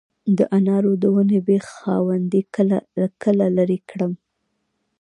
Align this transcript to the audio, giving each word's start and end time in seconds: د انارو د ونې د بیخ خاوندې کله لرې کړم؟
د 0.37 0.39
انارو 0.57 0.91
د 1.01 1.03
ونې 1.13 1.39
د 1.43 1.45
بیخ 1.47 1.65
خاوندې 1.79 2.41
کله 3.23 3.45
لرې 3.57 3.79
کړم؟ 3.89 4.13